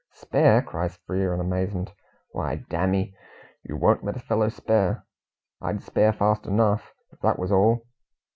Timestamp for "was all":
7.37-7.83